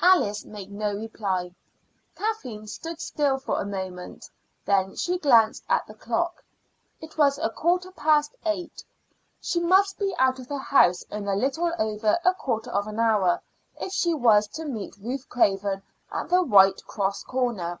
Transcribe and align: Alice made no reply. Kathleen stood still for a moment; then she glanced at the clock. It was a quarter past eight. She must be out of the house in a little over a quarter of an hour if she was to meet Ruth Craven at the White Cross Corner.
Alice 0.00 0.44
made 0.44 0.70
no 0.70 0.94
reply. 0.94 1.52
Kathleen 2.14 2.68
stood 2.68 3.00
still 3.00 3.36
for 3.36 3.60
a 3.60 3.64
moment; 3.66 4.30
then 4.64 4.94
she 4.94 5.18
glanced 5.18 5.64
at 5.68 5.84
the 5.88 5.94
clock. 5.94 6.44
It 7.00 7.18
was 7.18 7.36
a 7.36 7.50
quarter 7.50 7.90
past 7.90 8.36
eight. 8.46 8.84
She 9.40 9.58
must 9.58 9.98
be 9.98 10.14
out 10.20 10.38
of 10.38 10.46
the 10.46 10.58
house 10.58 11.02
in 11.10 11.26
a 11.26 11.34
little 11.34 11.72
over 11.80 12.16
a 12.24 12.32
quarter 12.32 12.70
of 12.70 12.86
an 12.86 13.00
hour 13.00 13.42
if 13.80 13.92
she 13.92 14.14
was 14.14 14.46
to 14.50 14.66
meet 14.66 14.94
Ruth 15.02 15.28
Craven 15.28 15.82
at 16.12 16.28
the 16.28 16.44
White 16.44 16.84
Cross 16.86 17.24
Corner. 17.24 17.80